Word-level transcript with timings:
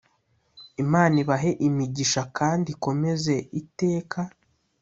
imana 0.83 1.15
ibahe 1.23 1.51
imigisha 1.67 2.21
kandi 2.37 2.67
ikomeze 2.75 3.35
iteka 3.61 4.19